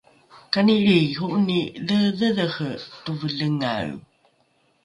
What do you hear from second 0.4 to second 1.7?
kani lriiho’oni